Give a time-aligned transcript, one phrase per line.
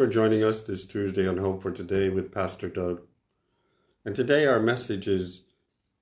[0.00, 3.02] for joining us this Tuesday on Hope for Today with Pastor Doug.
[4.02, 5.42] And today our message is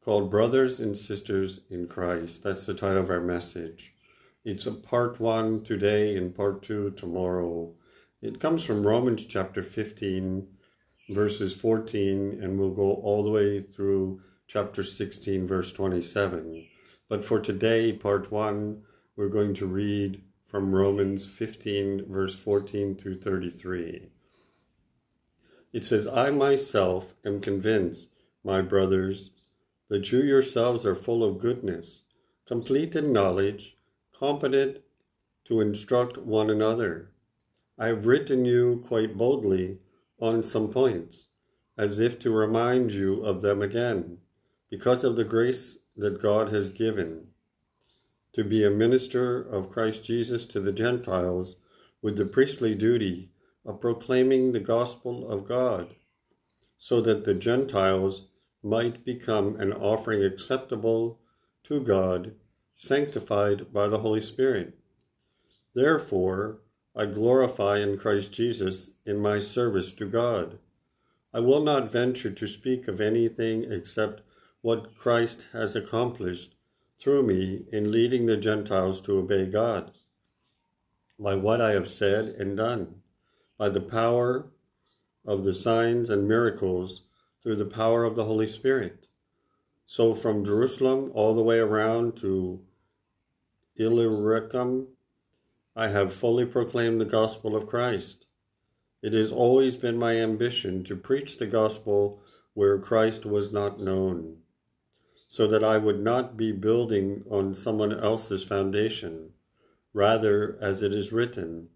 [0.04, 2.44] called Brothers and Sisters in Christ.
[2.44, 3.94] That's the title of our message.
[4.44, 7.74] It's a part one today and part two tomorrow.
[8.22, 10.46] It comes from Romans chapter 15,
[11.08, 16.68] verses 14, and we'll go all the way through chapter 16, verse 27.
[17.08, 18.82] But for today, part one,
[19.16, 24.08] we're going to read from Romans 15, verse 14 through 33.
[25.74, 28.08] It says, I myself am convinced,
[28.42, 29.30] my brothers,
[29.88, 32.02] that you yourselves are full of goodness,
[32.46, 33.76] complete in knowledge,
[34.18, 34.78] competent
[35.44, 37.10] to instruct one another.
[37.78, 39.78] I have written you quite boldly
[40.18, 41.26] on some points,
[41.76, 44.18] as if to remind you of them again,
[44.70, 47.28] because of the grace that God has given
[48.38, 51.56] to be a minister of Christ Jesus to the Gentiles
[52.00, 53.32] with the priestly duty
[53.66, 55.96] of proclaiming the gospel of God,
[56.78, 58.28] so that the Gentiles
[58.62, 61.18] might become an offering acceptable
[61.64, 62.36] to God,
[62.76, 64.78] sanctified by the Holy Spirit.
[65.74, 66.60] Therefore,
[66.94, 70.60] I glorify in Christ Jesus in my service to God.
[71.34, 74.22] I will not venture to speak of anything except
[74.60, 76.54] what Christ has accomplished
[76.98, 79.92] through me in leading the Gentiles to obey God,
[81.18, 83.02] by what I have said and done,
[83.56, 84.46] by the power
[85.24, 87.02] of the signs and miracles
[87.42, 89.06] through the power of the Holy Spirit.
[89.86, 92.60] So from Jerusalem all the way around to
[93.76, 94.88] Illyricum,
[95.76, 98.26] I have fully proclaimed the gospel of Christ.
[99.02, 102.20] It has always been my ambition to preach the gospel
[102.54, 104.38] where Christ was not known
[105.30, 109.34] so that I would not be building on someone else's foundation.
[109.92, 111.68] Rather, as it is written,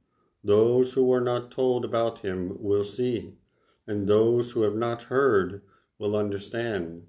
[0.42, 3.34] those who were not told about him will see,
[3.86, 5.60] and those who have not heard
[5.98, 7.02] will understand.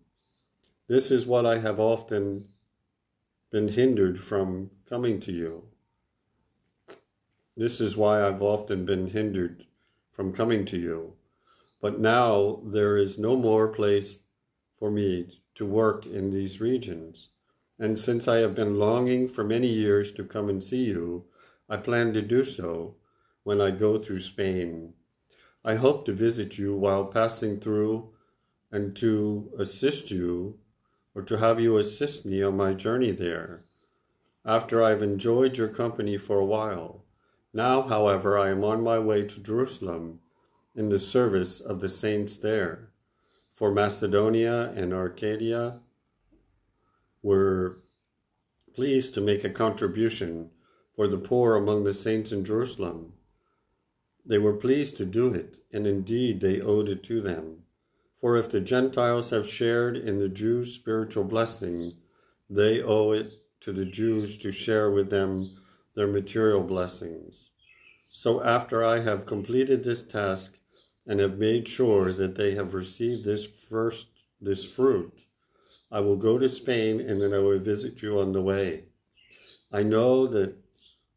[0.88, 2.46] This is what I have often
[3.50, 5.64] been hindered from coming to you.
[7.56, 9.66] This is why I've often been hindered
[10.12, 11.14] from coming to you.
[11.80, 14.24] But now there is no more place
[14.78, 17.30] for me to work in these regions.
[17.80, 21.26] And since I have been longing for many years to come and see you,
[21.70, 22.96] I plan to do so
[23.44, 24.94] when I go through Spain.
[25.66, 28.10] I hope to visit you while passing through
[28.72, 30.60] and to assist you
[31.16, 33.64] or to have you assist me on my journey there
[34.46, 37.06] after I've enjoyed your company for a while.
[37.54, 40.20] Now, however, I am on my way to Jerusalem
[40.76, 42.90] in the service of the saints there
[43.54, 45.82] for Macedonia and Achaia
[47.22, 47.78] were
[48.76, 50.50] pleased to make a contribution
[50.96, 53.14] for the poor among the saints in Jerusalem.
[54.26, 57.64] They were pleased to do it, and indeed they owed it to them.
[58.20, 61.94] For if the Gentiles have shared in the Jews' spiritual blessing,
[62.50, 65.52] they owe it to the Jews to share with them
[65.96, 67.52] their material blessings.
[68.12, 70.58] So after I have completed this task,
[71.06, 74.08] and have made sure that they have received this first
[74.42, 75.24] this fruit.
[75.92, 78.86] I will go to Spain and then I will visit you on the way.
[79.72, 80.56] I know that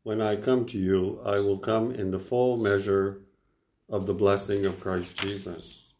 [0.02, 3.22] when I come to you, I will come in the full measure
[3.88, 5.94] of the blessing of Christ Jesus.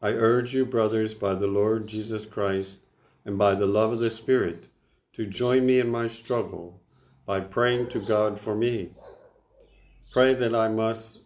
[0.00, 2.78] I urge you, brothers, by the Lord Jesus Christ
[3.24, 4.68] and by the love of the Spirit,
[5.14, 6.80] to join me in my struggle
[7.26, 8.90] by praying to God for me.
[10.12, 11.21] Pray that I must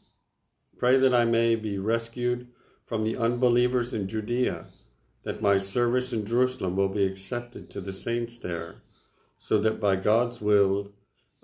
[0.78, 2.48] Pray that I may be rescued
[2.84, 4.66] from the unbelievers in Judea,
[5.24, 8.76] that my service in Jerusalem will be accepted to the saints there,
[9.38, 10.92] so that by God's will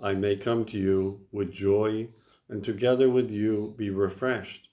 [0.01, 2.09] I may come to you with joy
[2.47, 4.69] and together with you be refreshed.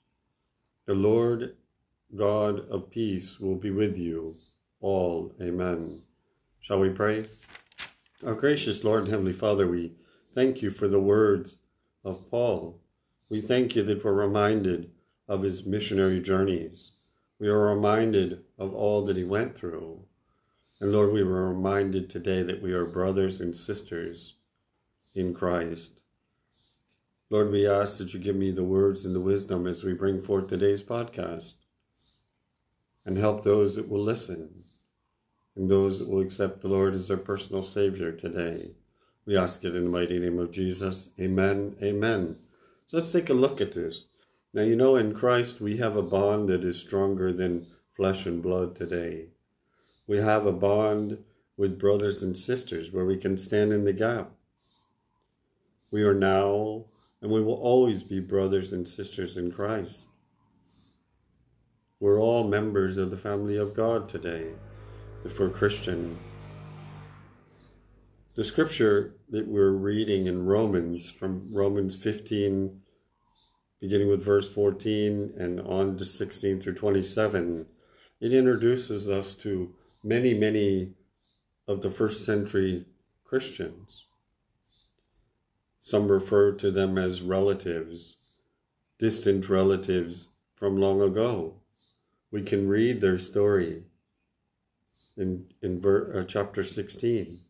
[0.87, 1.57] The Lord
[2.15, 4.35] God of peace will be with you
[4.81, 5.33] all.
[5.41, 6.03] Amen.
[6.61, 7.27] Shall we pray?
[8.27, 9.95] Our gracious Lord and Heavenly Father, we
[10.35, 11.55] thank you for the words
[12.05, 12.81] of Paul
[13.31, 14.91] we thank you that we're reminded
[15.29, 16.99] of his missionary journeys.
[17.39, 20.01] We are reminded of all that he went through.
[20.81, 24.35] And Lord, we were reminded today that we are brothers and sisters
[25.15, 26.01] in Christ.
[27.31, 30.21] Lord, we ask that you give me the words and the wisdom as we bring
[30.21, 31.55] forth today's podcast
[33.07, 34.51] and help those that will listen
[35.55, 38.73] and those that will accept the Lord as their personal Savior today.
[39.25, 41.11] We ask it in the mighty name of Jesus.
[41.21, 41.77] Amen.
[41.81, 42.37] Amen.
[42.91, 44.07] So let's take a look at this.
[44.53, 48.43] Now, you know, in Christ, we have a bond that is stronger than flesh and
[48.43, 49.27] blood today.
[50.09, 51.23] We have a bond
[51.57, 54.33] with brothers and sisters where we can stand in the gap.
[55.93, 56.87] We are now
[57.23, 60.09] and we will always be brothers and sisters in Christ.
[62.01, 64.49] We're all members of the family of God today,
[65.25, 66.19] if we're Christian.
[68.41, 72.81] The scripture that we're reading in Romans, from Romans 15,
[73.83, 77.67] beginning with verse 14 and on to 16 through 27,
[78.19, 80.95] it introduces us to many, many
[81.69, 82.87] of the first century
[83.25, 84.07] Christians.
[85.83, 88.17] Some refer to them as relatives,
[88.99, 91.57] distant relatives from long ago.
[92.31, 93.85] We can read their story
[95.19, 97.50] in, in ver, uh, chapter 16.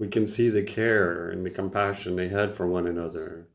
[0.00, 3.46] We can see the care and the compassion they had for one another.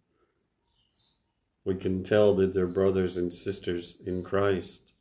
[1.65, 4.93] We can tell that they're brothers and sisters in Christ.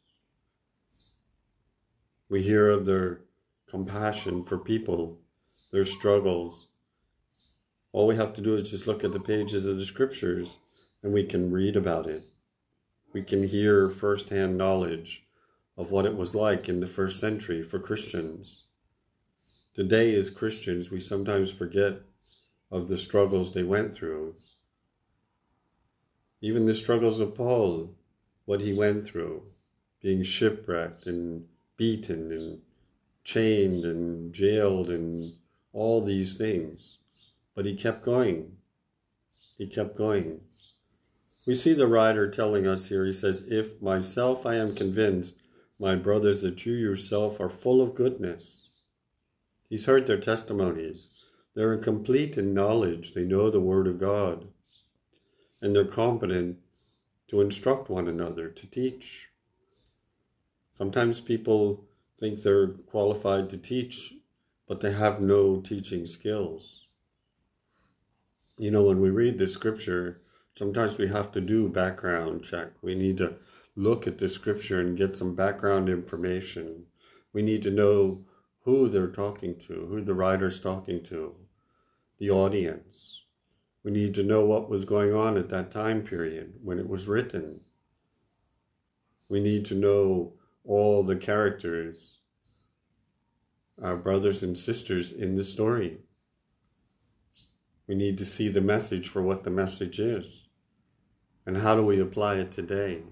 [2.28, 3.20] We hear of their
[3.68, 5.20] compassion for people,
[5.70, 6.66] their struggles,
[7.94, 10.58] all we have to do is just look at the pages of the scriptures
[11.04, 12.22] and we can read about it.
[13.12, 15.24] We can hear firsthand knowledge
[15.76, 18.63] of what it was like in the first century for Christians.
[19.74, 21.94] Today, as Christians, we sometimes forget
[22.70, 24.36] of the struggles they went through.
[26.40, 27.96] Even the struggles of Paul,
[28.44, 29.42] what he went through,
[30.00, 32.60] being shipwrecked and beaten and
[33.24, 35.32] chained and jailed and
[35.72, 36.98] all these things.
[37.56, 38.52] But he kept going.
[39.58, 40.40] He kept going.
[41.48, 45.34] We see the writer telling us here, he says, If myself I am convinced,
[45.80, 48.63] my brothers, that you yourself are full of goodness.
[49.74, 51.08] He's heard their testimonies.
[51.54, 53.12] They're complete in knowledge.
[53.12, 54.46] They know the Word of God.
[55.60, 56.58] And they're competent
[57.28, 59.30] to instruct one another, to teach.
[60.70, 61.84] Sometimes people
[62.20, 64.14] think they're qualified to teach,
[64.68, 66.84] but they have no teaching skills
[68.56, 70.20] you know, when we read the scripture,
[70.56, 72.68] sometimes we have to do background check.
[72.82, 73.34] We need to
[73.74, 76.84] look at the scripture and get some background information.
[77.32, 78.20] We need to know
[78.64, 81.34] who they're talking to, who the writer's talking to,
[82.18, 83.22] the audience.
[83.82, 87.06] We need to know what was going on at that time period when it was
[87.06, 87.60] written.
[89.28, 90.32] We need to know
[90.64, 92.18] all the characters,
[93.82, 95.98] our brothers and sisters in the story.
[97.86, 100.48] We need to see the message for what the message is.
[101.44, 103.02] And how do we apply it today?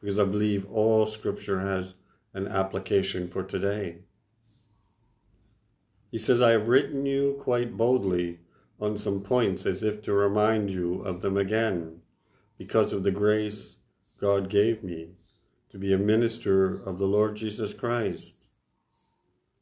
[0.00, 1.94] Because I believe all scripture has
[2.34, 3.98] an application for today.
[6.10, 8.40] He says, I have written you quite boldly
[8.80, 12.00] on some points as if to remind you of them again,
[12.58, 13.76] because of the grace
[14.20, 15.10] God gave me
[15.70, 18.48] to be a minister of the Lord Jesus Christ.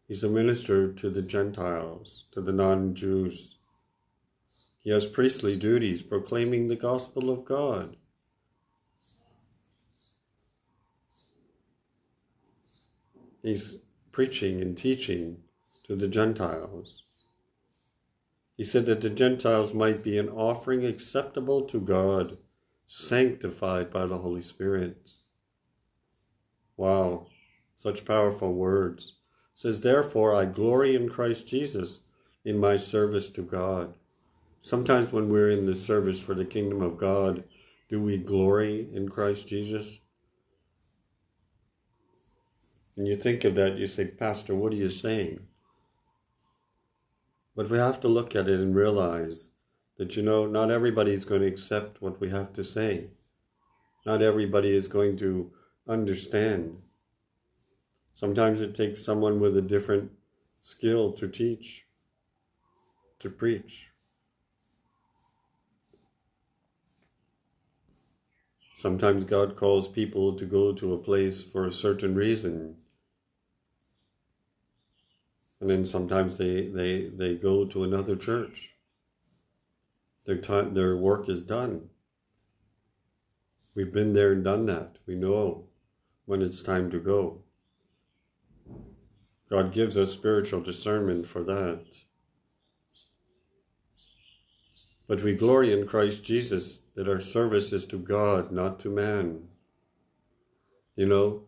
[0.07, 3.57] He's a minister to the Gentiles, to the non Jews.
[4.81, 7.97] He has priestly duties proclaiming the gospel of God.
[13.43, 13.81] He's
[14.13, 15.43] preaching and teaching
[15.89, 17.03] to the Gentiles.
[18.57, 22.33] He said that the Gentiles might be an offering acceptable to God,
[22.87, 25.11] sanctified by the Holy Spirit.
[26.77, 27.29] Wow,
[27.75, 29.15] such powerful words.
[29.55, 32.01] It says, Therefore, I glory in Christ Jesus
[32.45, 33.95] in my service to God.
[34.61, 37.45] Sometimes when we're in the service for the kingdom of God,
[37.89, 40.01] do we glory in Christ Jesus?
[42.97, 45.41] And you think of that, you say, Pastor, what are you saying?
[47.59, 49.51] But we have to look at it and realize
[49.97, 53.09] that, you know, not everybody is going to accept what we have to say.
[54.07, 55.51] Not everybody is going to
[55.89, 56.79] understand.
[58.13, 60.13] Sometimes it takes someone with a different
[60.63, 61.85] skill to teach,
[63.19, 63.89] to preach.
[68.77, 72.77] Sometimes God calls people to go to a place for a certain reason.
[75.61, 78.75] And then sometimes they, they, they go to another church.
[80.27, 81.89] Their time their work is done.
[83.75, 84.97] We've been there and done that.
[85.07, 85.65] We know
[86.27, 87.43] when it's time to go.
[89.49, 91.87] God gives us spiritual discernment for that.
[95.07, 99.49] But we glory in Christ Jesus that our service is to God, not to man.
[100.97, 101.48] You know,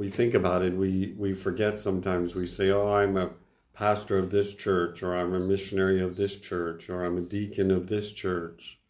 [0.00, 2.34] we think about it, we, we forget sometimes.
[2.34, 3.34] We say, oh, I'm a
[3.74, 7.70] pastor of this church, or I'm a missionary of this church, or I'm a deacon
[7.70, 8.80] of this church.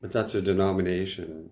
[0.00, 1.50] But that's a denomination.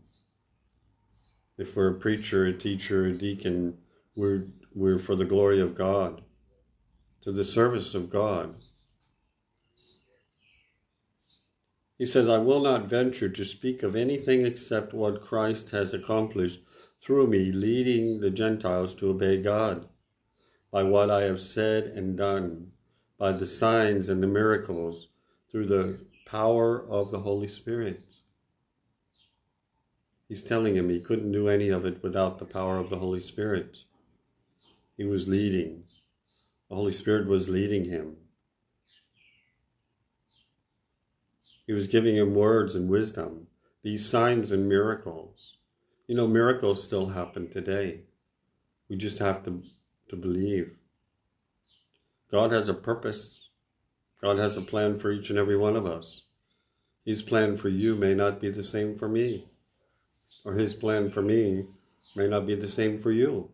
[1.58, 3.76] If we're a preacher, a teacher, a deacon,
[4.16, 6.22] we're, we're for the glory of God,
[7.24, 8.54] to the service of God.
[11.98, 16.60] He says, I will not venture to speak of anything except what Christ has accomplished
[17.06, 19.86] through me, leading the Gentiles to obey God,
[20.72, 22.72] by what I have said and done,
[23.16, 25.06] by the signs and the miracles,
[25.48, 28.00] through the power of the Holy Spirit.
[30.28, 33.20] He's telling him he couldn't do any of it without the power of the Holy
[33.20, 33.76] Spirit.
[34.96, 35.84] He was leading.
[36.68, 38.16] The Holy Spirit was leading him.
[41.68, 43.46] He was giving him words and wisdom,
[43.84, 45.55] these signs and miracles.
[46.06, 48.00] You know, miracles still happen today.
[48.88, 49.62] We just have to,
[50.08, 50.76] to believe.
[52.30, 53.48] God has a purpose.
[54.20, 56.22] God has a plan for each and every one of us.
[57.04, 59.44] His plan for you may not be the same for me,
[60.44, 61.66] or His plan for me
[62.14, 63.50] may not be the same for you.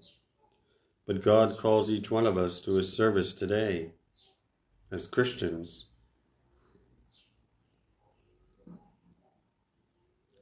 [1.07, 3.93] But God calls each one of us to His service today
[4.91, 5.87] as Christians.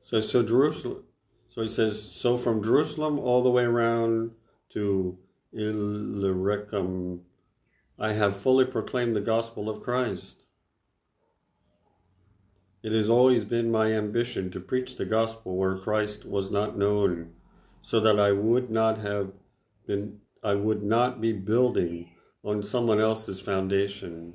[0.03, 1.05] So, so Jerusalem.
[1.51, 4.33] So he says, so from Jerusalem all the way around
[4.73, 5.19] to
[5.53, 7.23] Illyricum,
[7.99, 10.45] I have fully proclaimed the gospel of Christ.
[12.83, 17.33] It has always been my ambition to preach the gospel where Christ was not known,
[17.83, 19.33] so that I would not have
[19.87, 22.09] been I would not be building
[22.43, 24.33] on someone else's foundation.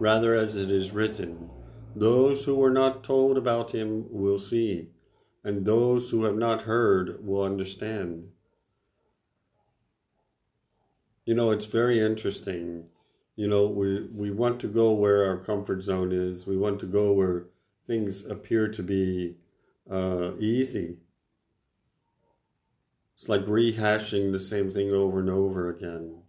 [0.00, 1.50] Rather, as it is written,
[1.94, 4.88] those who were not told about him will see,
[5.44, 8.28] and those who have not heard will understand.
[11.24, 12.84] You know, it's very interesting.
[13.36, 16.86] You know, we, we want to go where our comfort zone is, we want to
[16.86, 17.46] go where
[17.86, 19.36] things appear to be
[19.90, 20.98] uh, easy
[23.20, 26.22] it's like rehashing the same thing over and over again.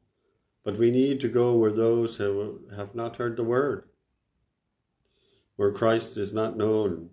[0.65, 3.85] But we need to go where those who have not heard the word,
[5.61, 7.11] where Christ is not known.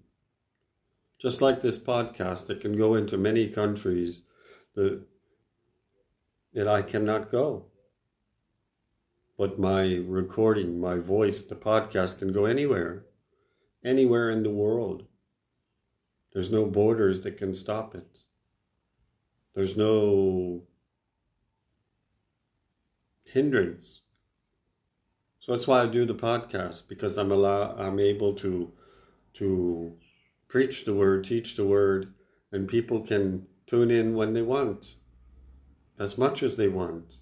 [1.19, 4.23] Just like this podcast, it can go into many countries
[4.75, 5.03] that,
[6.55, 7.67] that I cannot go.
[9.37, 13.05] But my recording, my voice, the podcast can go anywhere,
[13.85, 15.05] anywhere in the world.
[16.33, 18.21] There's no borders that can stop it.
[19.55, 20.63] There's no
[23.25, 24.01] hindrance.
[25.49, 28.71] So that's why I do the podcast because I'm allow I'm able to
[29.33, 29.97] to
[30.47, 32.13] preach the word, teach the word,
[32.53, 34.97] and people can tune in when they want,
[35.99, 37.15] as much as they want.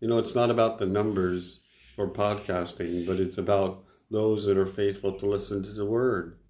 [0.00, 1.60] You know, it's not about the numbers
[1.94, 6.40] for podcasting, but it's about those that are faithful to listen to the word.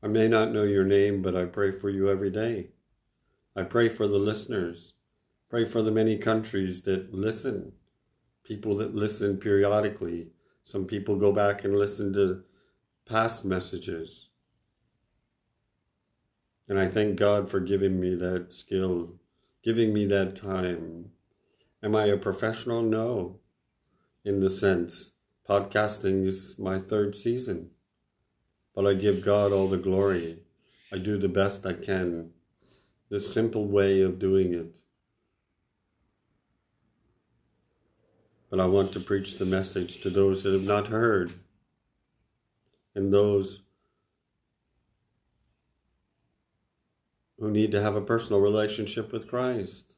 [0.00, 2.68] I may not know your name, but I pray for you every day.
[3.56, 4.93] I pray for the listeners.
[5.54, 7.74] Pray for the many countries that listen,
[8.42, 10.32] people that listen periodically.
[10.64, 12.42] Some people go back and listen to
[13.06, 14.30] past messages.
[16.68, 19.12] And I thank God for giving me that skill,
[19.62, 21.12] giving me that time.
[21.84, 22.82] Am I a professional?
[22.82, 23.38] No,
[24.24, 25.12] in the sense,
[25.48, 27.70] podcasting is my third season
[28.74, 30.40] but I give God all the glory.
[30.92, 32.30] I do the best I can.
[33.08, 34.78] This simple way of doing it.
[38.54, 41.32] But I want to preach the message to those that have not heard
[42.94, 43.62] and those
[47.36, 49.94] who need to have a personal relationship with Christ.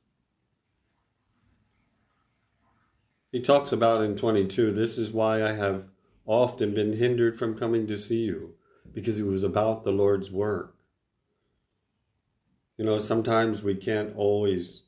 [3.31, 5.91] He talks about in 22 this is why I have
[6.25, 8.55] often been hindered from coming to see you
[8.91, 10.77] because it was about the Lord's work.
[12.79, 14.85] You know, sometimes we can't always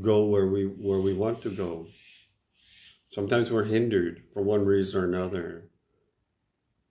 [0.00, 1.86] go where we where we want to go.
[3.10, 5.68] Sometimes we're hindered for one reason or another.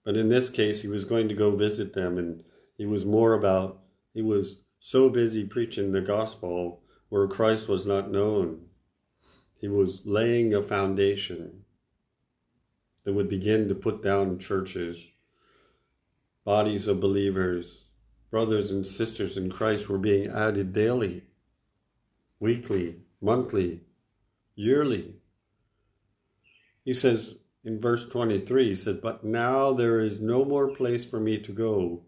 [0.04, 2.42] But in this case, he was going to go visit them, and
[2.76, 3.80] he was more about,
[4.12, 8.66] he was so busy preaching the gospel where Christ was not known.
[9.60, 11.64] He was laying a foundation
[13.04, 15.06] that would begin to put down churches
[16.44, 17.84] Bodies of believers,
[18.28, 21.22] brothers and sisters in Christ were being added daily,
[22.42, 23.80] weekly, monthly,
[24.56, 25.14] yearly.
[26.84, 31.20] He says in verse 23, he says, But now there is no more place for
[31.20, 32.02] me to go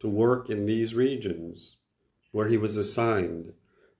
[0.00, 1.78] to work in these regions
[2.32, 3.54] where he was assigned.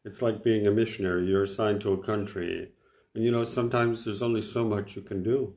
[0.04, 1.26] It's like being a missionary.
[1.26, 2.71] You're assigned to a country.
[3.14, 5.54] And you know, sometimes there's only so much you can do.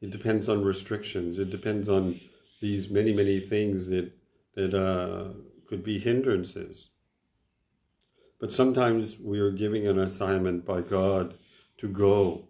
[0.00, 1.38] It depends on restrictions.
[1.38, 2.18] It depends on
[2.62, 4.10] these many, many things that
[4.54, 5.34] that uh,
[5.68, 6.90] could be hindrances.
[8.40, 11.34] But sometimes we are giving an assignment by God
[11.78, 12.48] to go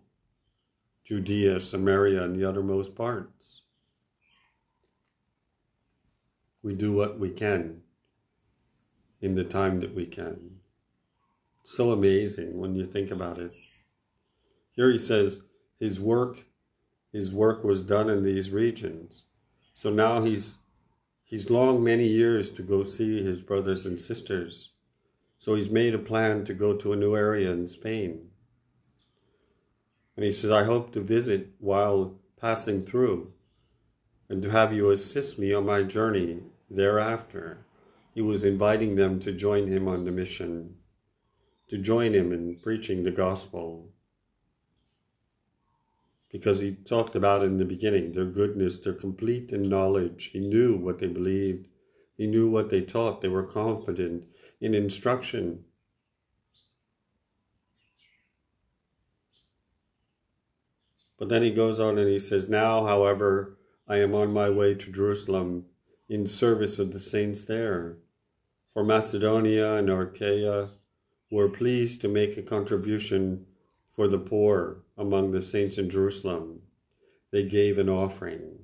[1.04, 3.62] Judea, Samaria, and the uttermost parts.
[6.62, 7.80] We do what we can
[9.20, 10.58] in the time that we can.
[11.62, 13.54] So amazing when you think about it.
[14.72, 15.42] Here he says
[15.80, 16.44] his work
[17.12, 19.24] his work was done in these regions.
[19.72, 20.58] So now he's
[21.24, 24.72] he's long many years to go see his brothers and sisters.
[25.38, 28.30] So he's made a plan to go to a new area in Spain.
[30.16, 33.32] And he says, I hope to visit while passing through
[34.28, 37.64] and to have you assist me on my journey thereafter.
[38.14, 40.74] He was inviting them to join him on the mission,
[41.68, 43.90] to join him in preaching the gospel.
[46.32, 50.30] Because he talked about in the beginning their goodness, their complete in knowledge.
[50.32, 51.68] He knew what they believed,
[52.16, 54.24] he knew what they taught, they were confident
[54.60, 55.64] in instruction.
[61.18, 64.74] But then he goes on and he says, Now, however, I am on my way
[64.74, 65.66] to Jerusalem
[66.08, 67.96] in service of the saints there.
[68.72, 70.70] For Macedonia and Achaia
[71.30, 73.46] were pleased to make a contribution
[73.90, 76.62] for the poor among the saints in Jerusalem.
[77.32, 78.60] They gave an offering.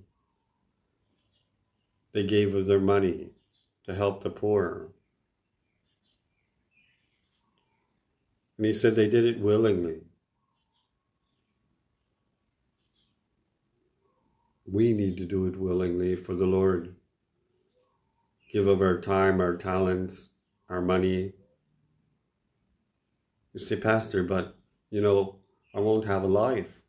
[2.13, 3.31] They gave of their money
[3.85, 4.94] to help the poor.
[8.57, 10.03] And he said they did it willingly.
[14.67, 16.95] We need to do it willingly for the Lord.
[18.53, 20.31] Give of our time, our talents,
[20.69, 21.33] our money.
[23.53, 24.57] You say, Pastor, but
[24.91, 25.37] you know,
[25.75, 26.81] I won't have a life.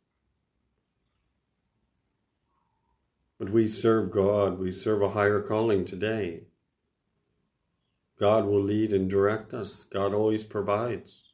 [3.38, 6.44] But we serve God, we serve a higher calling today.
[8.18, 9.84] God will lead and direct us.
[9.84, 11.25] God always provides.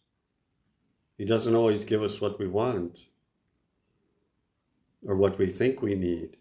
[1.19, 2.99] He doesn't always give us what we want
[5.07, 6.37] or what we think we need.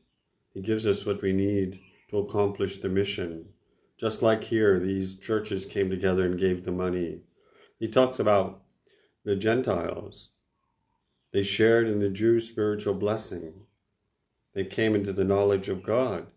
[0.53, 1.79] He gives us what we need
[2.09, 3.49] to accomplish the mission.
[3.97, 7.21] Just like here, these churches came together and gave the money.
[7.79, 8.61] He talks about
[9.23, 10.29] the Gentiles.
[11.31, 13.53] They shared in the Jews' spiritual blessing.
[14.53, 16.27] They came into the knowledge of God.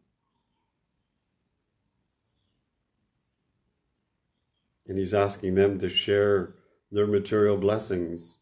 [4.86, 6.54] And he's asking them to share
[6.90, 8.38] their material blessings,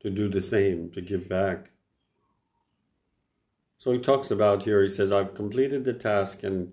[0.00, 1.70] to do the same, to give back.
[3.78, 6.72] So he talks about here, he says, I've completed the task, and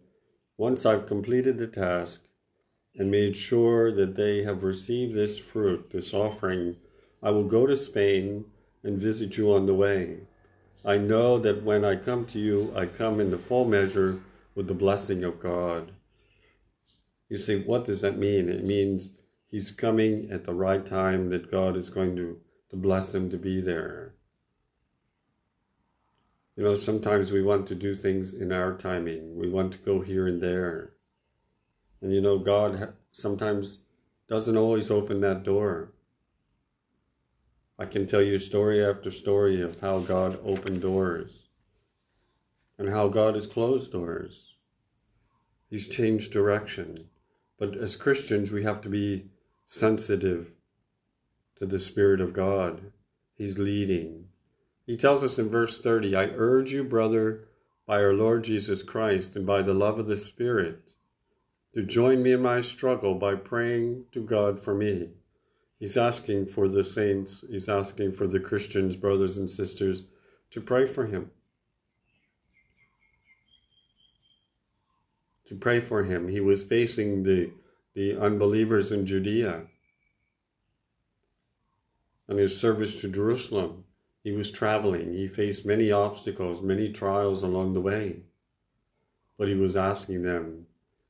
[0.58, 2.22] once I've completed the task
[2.96, 6.78] and made sure that they have received this fruit, this offering,
[7.22, 8.46] I will go to Spain
[8.84, 10.20] and visit you on the way.
[10.84, 14.20] I know that when I come to you, I come in the full measure
[14.54, 15.92] with the blessing of God.
[17.30, 18.50] You say, what does that mean?
[18.50, 19.10] It means
[19.50, 23.38] he's coming at the right time that God is going to, to bless him to
[23.38, 24.14] be there.
[26.56, 29.36] You know, sometimes we want to do things in our timing.
[29.36, 30.94] We want to go here and there.
[32.02, 33.80] And you know, God sometimes
[34.30, 35.92] doesn't always open that door.
[37.78, 41.48] I can tell you story after story of how God opened doors
[42.78, 44.58] and how God has closed doors.
[45.70, 47.10] He's changed direction.
[47.58, 49.30] But as Christians, we have to be
[49.66, 50.52] sensitive
[51.58, 52.92] to the Spirit of God.
[53.36, 54.26] He's leading.
[54.86, 57.48] He tells us in verse 30 I urge you, brother,
[57.88, 60.92] by our Lord Jesus Christ and by the love of the Spirit,
[61.74, 65.10] to join me in my struggle by praying to God for me.
[65.80, 70.04] He's asking for the saints, he's asking for the Christians, brothers and sisters,
[70.52, 71.32] to pray for him.
[75.48, 76.28] To pray for him.
[76.28, 77.52] He was facing the,
[77.94, 79.68] the unbelievers in Judea.
[82.28, 83.84] On his service to Jerusalem,
[84.24, 85.14] he was traveling.
[85.14, 88.22] He faced many obstacles, many trials along the way.
[89.38, 90.66] But he was asking them,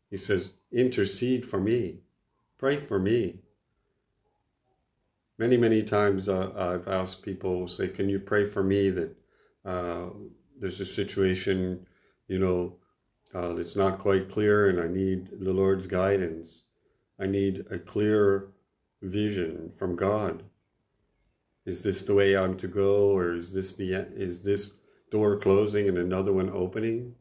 [0.10, 2.00] he says, intercede for me,
[2.58, 3.40] pray for me.
[5.38, 9.16] Many, many times uh, I've asked people, say, can you pray for me that
[9.64, 10.08] uh,
[10.60, 11.86] there's a situation,
[12.28, 12.76] you know,
[13.34, 16.64] uh, that's not quite clear and I need the Lord's guidance.
[17.20, 18.50] I need a clear
[19.02, 20.44] vision from God.
[21.66, 24.78] Is this the way I'm to go, or is this the is this
[25.10, 27.16] door closing and another one opening?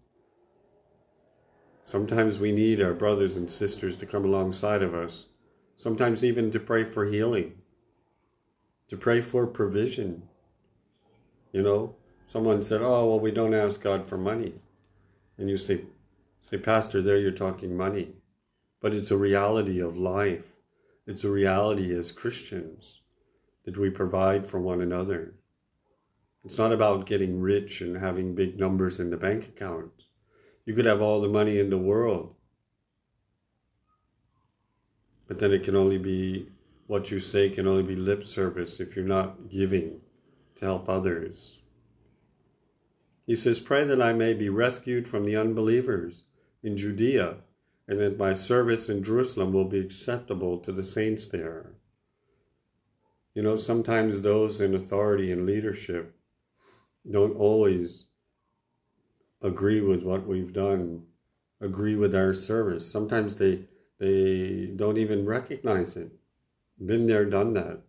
[1.83, 5.27] Sometimes we need our brothers and sisters to come alongside of us.
[5.77, 7.55] Sometimes even to pray for healing,
[8.89, 10.25] to pray for provision.
[11.53, 14.55] You know, someone said, "Oh, well, we don't ask God for money,"
[15.39, 15.85] and you say,
[16.43, 18.15] "Say, Pastor, there you're talking money."
[18.85, 20.53] but it's a reality of life.
[21.07, 23.01] It's a reality as Christians
[23.65, 25.37] that we provide for one another.
[26.45, 30.05] It's not about getting rich and having big numbers in the bank account.
[30.67, 32.35] You could have all the money in the world,
[35.27, 36.51] but then it can only be
[36.87, 40.03] what you say can only be lip service if you're not giving
[40.57, 41.57] to help others.
[43.27, 46.25] He says, Pray that I may be rescued from the unbelievers
[46.63, 47.37] in Judea,
[47.89, 51.75] and that my service in Jerusalem will be acceptable to the saints there.
[53.35, 56.15] You know, sometimes those in authority and leadership
[57.11, 58.07] don't always
[59.43, 61.05] agree with what we've done,
[61.61, 62.91] agree with our service.
[62.91, 63.67] Sometimes they
[63.99, 66.11] they don't even recognize it.
[66.85, 67.83] Been there, done that.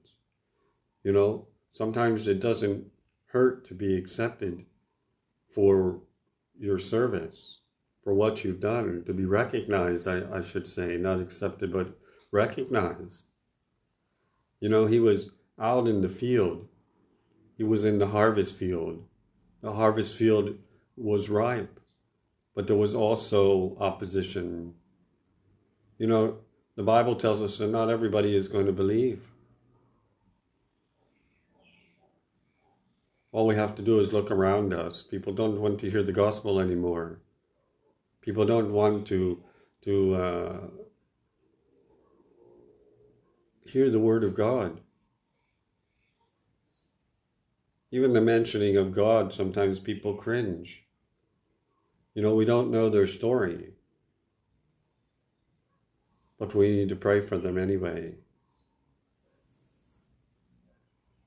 [1.04, 2.86] You know, sometimes it doesn't
[3.28, 4.66] hurt to be accepted
[5.56, 6.02] for
[6.60, 7.60] your service,
[8.04, 11.98] for what you've done, to be recognized, I, I should say, not accepted, but
[12.32, 13.24] recognized.
[14.60, 16.68] You know, he was out in the field,
[17.58, 19.06] he was in the harvest field.
[19.62, 20.50] The harvest field
[20.98, 21.80] was ripe,
[22.54, 24.74] but there was also opposition.
[25.98, 26.38] You know,
[26.76, 29.22] the Bible tells us that not everybody is going to believe.
[33.36, 35.04] All we have to do is look around us.
[35.04, 37.20] People don't want to hear the gospel anymore.
[38.22, 39.44] People don't want to
[39.82, 40.68] to uh,
[43.66, 44.80] hear the word of God.
[47.92, 50.86] Even the mentioning of God, sometimes people cringe.
[52.14, 53.74] You know, we don't know their story.
[56.40, 58.14] But we need to pray for them anyway.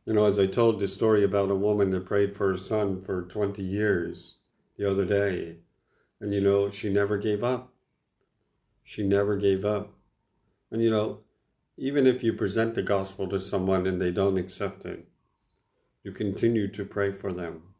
[0.09, 3.03] You know, as I told the story about a woman that prayed for her son
[3.03, 4.37] for 20 years
[4.79, 5.57] the other day,
[6.18, 7.75] and you know, she never gave up.
[8.83, 9.92] She never gave up.
[10.71, 11.18] And you know,
[11.77, 15.07] even if you present the gospel to someone and they don't accept it,
[16.03, 17.75] you continue to pray for them.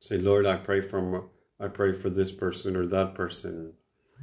[0.00, 1.28] Say, Lord, I pray for
[1.60, 3.74] I pray for this person or that person,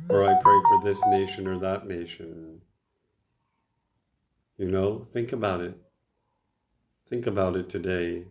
[0.10, 2.60] or I pray for this nation or that nation.
[4.58, 5.78] You know, think about it.
[7.12, 8.24] Think about it today.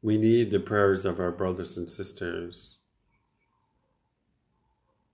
[0.00, 2.78] We need the prayers of our brothers and sisters.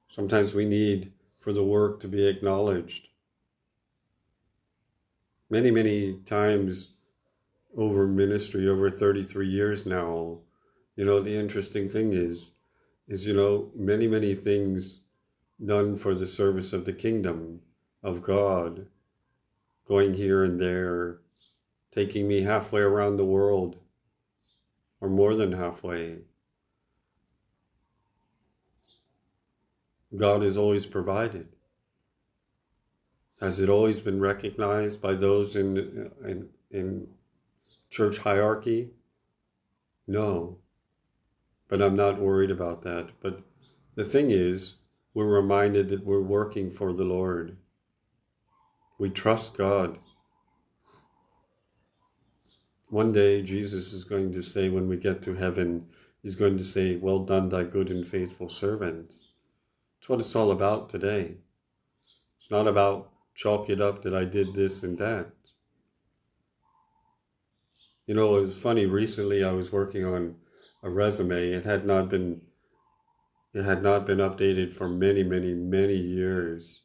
[0.06, 3.08] Sometimes we need for the work to be acknowledged.
[5.50, 6.90] Many, many times
[7.76, 10.38] over ministry, over 33 years now,
[10.94, 12.52] you know, the interesting thing is,
[13.08, 15.00] is, you know, many, many things
[15.66, 17.60] done for the service of the kingdom
[18.02, 18.86] of God,
[19.86, 21.18] going here and there,
[21.92, 23.76] taking me halfway around the world,
[25.00, 26.18] or more than halfway.
[30.16, 31.48] God is always provided.
[33.40, 37.08] Has it always been recognized by those in, in, in
[37.90, 38.90] church hierarchy?
[40.06, 40.58] No.
[41.68, 43.10] But I'm not worried about that.
[43.20, 43.42] But
[43.94, 44.76] the thing is,
[45.14, 47.56] we're reminded that we're working for the Lord.
[48.98, 49.98] We trust God.
[52.88, 55.86] One day, Jesus is going to say, when we get to heaven,
[56.22, 59.08] He's going to say, Well done, thy good and faithful servant.
[59.08, 61.38] That's what it's all about today.
[62.38, 65.32] It's not about chalk it up that I did this and that.
[68.06, 68.86] You know, it was funny.
[68.86, 70.36] Recently, I was working on
[70.82, 71.52] a resume.
[71.52, 72.42] It had not been,
[73.54, 76.81] it had not been updated for many, many, many years.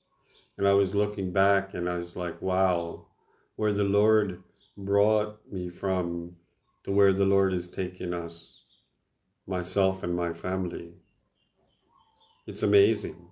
[0.58, 3.06] And I was looking back, and I was like, "Wow,
[3.56, 4.43] where the Lord
[4.76, 6.38] brought me from,
[6.84, 8.62] to where the Lord is taking us,
[9.46, 10.93] myself and my family."
[12.48, 13.32] It's amazing.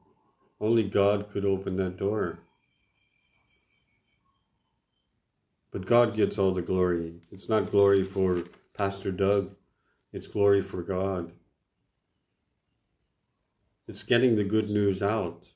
[0.60, 2.40] Only God could open that door.
[5.72, 7.22] But God gets all the glory.
[7.32, 9.56] It's not glory for Pastor Doug,
[10.14, 11.34] it's glory for God.
[13.88, 15.52] It's getting the good news out.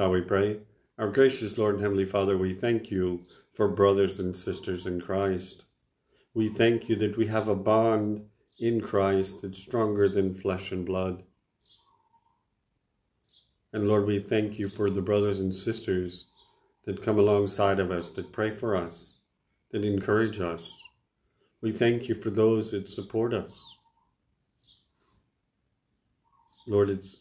[0.00, 0.60] Shall we pray?
[0.96, 3.20] Our gracious Lord and Heavenly Father, we thank you
[3.52, 5.66] for brothers and sisters in Christ.
[6.32, 8.22] We thank you that we have a bond
[8.58, 11.24] in Christ that's stronger than flesh and blood.
[13.74, 16.28] And Lord, we thank you for the brothers and sisters
[16.86, 19.18] that come alongside of us, that pray for us,
[19.70, 20.82] that encourage us.
[21.60, 23.62] We thank you for those that support us.
[26.66, 27.18] Lord, it's,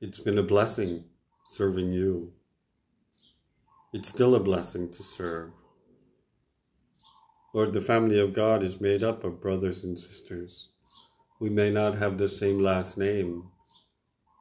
[0.00, 1.04] it's been a blessing
[1.52, 2.32] serving you.
[3.92, 5.50] It's still a blessing to serve.
[7.52, 10.68] Lord, the family of God is made up of brothers and sisters.
[11.38, 13.50] We may not have the same last name,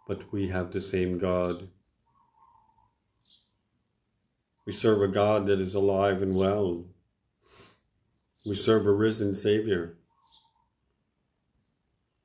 [0.07, 1.67] but we have the same God.
[4.65, 6.85] We serve a God that is alive and well.
[8.45, 9.97] We serve a risen Savior.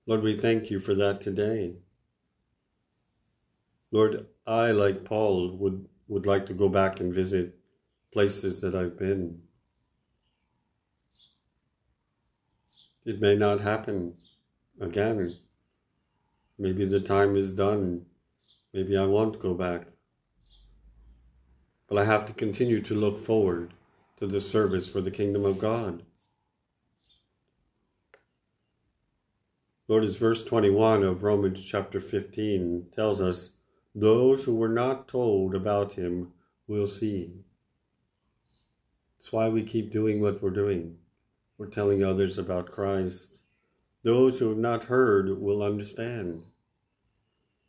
[0.07, 1.75] Lord, we thank you for that today.
[3.90, 7.59] Lord, I, like Paul, would, would like to go back and visit
[8.12, 9.40] places that I've been.
[13.04, 14.14] It may not happen
[14.80, 15.37] again.
[16.59, 18.06] Maybe the time is done.
[18.72, 19.88] Maybe I won't go back.
[21.88, 23.74] But I have to continue to look forward
[24.18, 26.02] to the service for the kingdom of God.
[29.88, 33.55] Lord, as verse 21 of Romans chapter 15 tells us,
[33.98, 36.32] those who were not told about him
[36.68, 37.32] will see.
[39.16, 40.98] That's why we keep doing what we're doing.
[41.56, 43.40] We're telling others about Christ.
[44.02, 46.42] Those who have not heard will understand.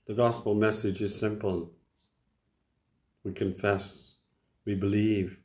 [0.05, 1.71] The gospel message is simple.
[3.23, 4.15] We confess,
[4.65, 5.39] we believe,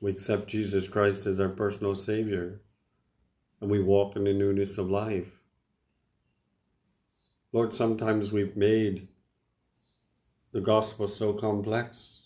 [0.00, 2.60] we accept Jesus Christ as our personal Savior,
[3.60, 5.39] and we walk in the newness of life.
[7.52, 9.08] Lord, sometimes we've made
[10.52, 12.20] the gospel so complex,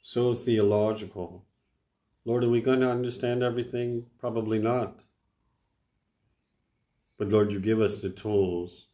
[0.00, 1.44] so theological.
[2.24, 4.06] Lord, are we going to understand everything?
[4.18, 5.02] Probably not.
[7.18, 8.86] But Lord, you give us the tools.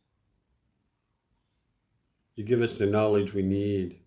[2.35, 4.01] You give us the knowledge we need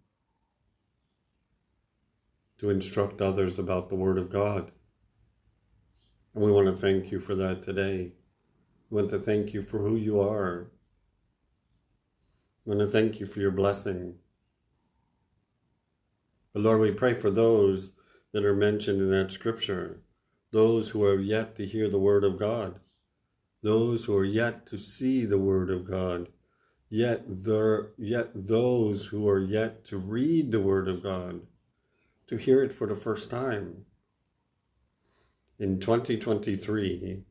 [2.58, 4.72] to instruct others about the Word of God.
[6.36, 8.12] And we want to thank you for that today.
[8.90, 10.73] We want to thank you for who you are
[12.66, 14.16] I want to thank you for your blessing.
[16.54, 17.92] But Lord, we pray for those
[18.32, 20.00] that are mentioned in that scripture,
[20.52, 22.80] those who are yet to hear the word of God,
[23.62, 26.30] those who are yet to see the word of God,
[26.90, 31.42] yet there, yet those who are yet to read the word of God,
[32.28, 33.86] to hear it for the first time.
[35.60, 37.24] In 2023,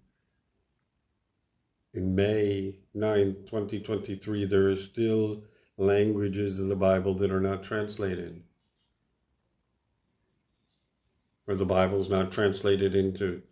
[1.95, 5.45] in May 9, 2023, there are still
[5.77, 8.43] languages in the Bible that are not translated.
[11.47, 13.43] Or the Bible is not translated into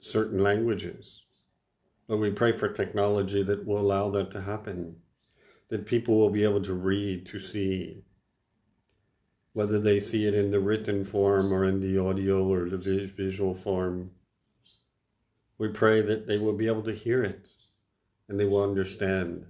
[0.00, 1.22] certain languages.
[2.08, 4.96] But we pray for technology that will allow that to happen,
[5.68, 8.04] that people will be able to read, to see,
[9.52, 13.54] whether they see it in the written form or in the audio or the visual
[13.54, 14.10] form.
[15.58, 17.48] We pray that they will be able to hear it
[18.28, 19.46] and they will understand.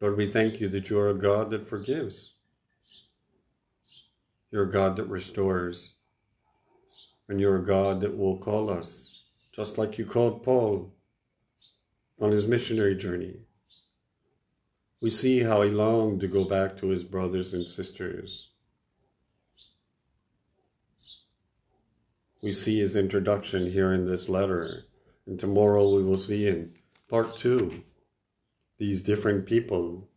[0.00, 2.34] Lord, we thank you that you are a God that forgives.
[4.50, 5.94] You're a God that restores.
[7.28, 10.92] And you're a God that will call us, just like you called Paul
[12.20, 13.38] on his missionary journey.
[15.02, 18.50] We see how he longed to go back to his brothers and sisters.
[22.42, 24.84] We see his introduction here in this letter.
[25.26, 26.74] And tomorrow we will see in
[27.08, 27.82] part two
[28.78, 30.08] these different people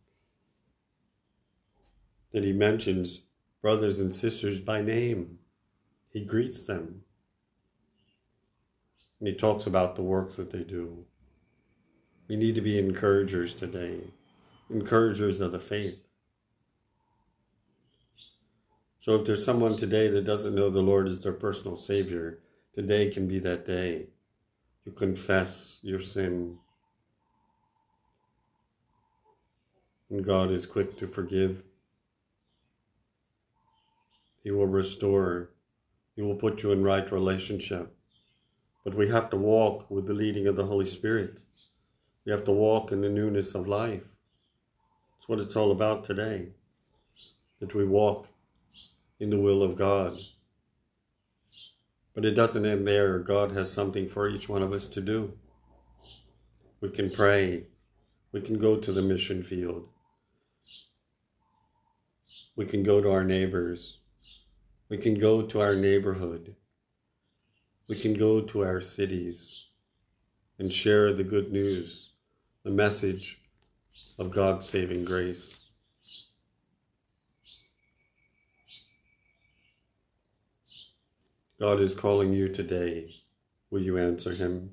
[2.32, 3.22] that he mentions,
[3.62, 5.38] brothers and sisters by name.
[6.12, 7.02] He greets them.
[9.18, 11.04] And he talks about the work that they do.
[12.28, 14.00] We need to be encouragers today,
[14.70, 15.98] encouragers of the faith.
[19.00, 22.40] So if there's someone today that doesn't know the Lord as their personal Savior,
[22.74, 24.08] today can be that day.
[24.84, 26.58] You confess your sin.
[30.10, 31.62] And God is quick to forgive.
[34.44, 35.48] He will restore.
[36.14, 37.96] He will put you in right relationship.
[38.84, 41.40] But we have to walk with the leading of the Holy Spirit.
[42.26, 44.04] We have to walk in the newness of life.
[45.14, 46.48] That's what it's all about today.
[47.60, 48.28] That we walk
[49.20, 50.14] in the will of God.
[52.14, 53.18] But it doesn't end there.
[53.18, 55.34] God has something for each one of us to do.
[56.80, 57.66] We can pray.
[58.32, 59.88] We can go to the mission field.
[62.56, 63.98] We can go to our neighbors.
[64.88, 66.56] We can go to our neighborhood.
[67.88, 69.66] We can go to our cities
[70.58, 72.10] and share the good news,
[72.64, 73.40] the message
[74.18, 75.60] of God's saving grace.
[81.60, 83.06] God is calling you today.
[83.70, 84.70] Will you answer him?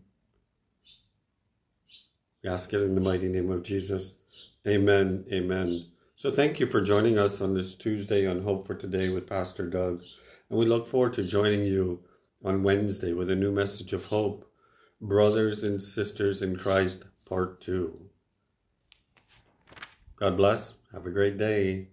[2.41, 4.13] We ask it in the mighty name of Jesus.
[4.65, 5.25] Amen.
[5.29, 5.87] Amen.
[6.15, 9.67] So thank you for joining us on this Tuesday on Hope for Today with Pastor
[9.67, 10.01] Doug.
[10.49, 12.05] And we look forward to joining you
[12.41, 14.49] on Wednesday with a new message of hope.
[15.01, 17.99] Brothers and Sisters in Christ, Part 2.
[20.15, 20.75] God bless.
[20.93, 21.89] Have a great day.